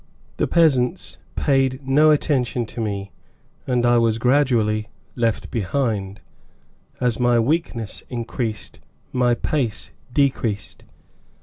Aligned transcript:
The 0.37 0.47
peasants 0.47 1.19
paid 1.35 1.87
no 1.87 2.09
attention 2.09 2.65
to 2.65 2.81
me, 2.81 3.11
and 3.67 3.85
I 3.85 3.99
was 3.99 4.17
gradually 4.17 4.87
left 5.15 5.51
behind, 5.51 6.21
as 6.99 7.19
my 7.19 7.37
weakness 7.39 8.01
increased 8.09 8.79
my 9.13 9.35
pace 9.35 9.91
decreased. 10.11 10.85